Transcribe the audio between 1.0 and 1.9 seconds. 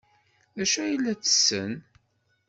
ttessen?